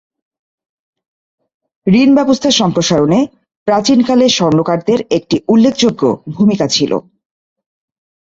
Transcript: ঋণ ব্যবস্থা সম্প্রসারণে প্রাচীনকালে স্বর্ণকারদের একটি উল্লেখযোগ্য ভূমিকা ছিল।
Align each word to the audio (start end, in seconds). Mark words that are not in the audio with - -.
ঋণ 1.87 2.09
ব্যবস্থা 2.15 2.49
সম্প্রসারণে 2.51 3.19
প্রাচীনকালে 3.67 4.25
স্বর্ণকারদের 4.29 4.99
একটি 5.17 5.35
উল্লেখযোগ্য 5.47 6.01
ভূমিকা 6.35 6.65
ছিল। 6.67 6.91